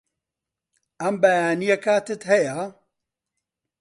[1.01, 2.57] ئەم بەیانییە کاتت هەیە؟